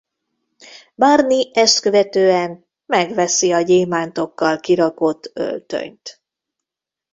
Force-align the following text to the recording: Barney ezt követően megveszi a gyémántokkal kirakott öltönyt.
Barney 0.95 1.49
ezt 1.53 1.79
követően 1.79 2.65
megveszi 2.85 3.51
a 3.51 3.61
gyémántokkal 3.61 4.59
kirakott 4.59 5.31
öltönyt. 5.33 6.21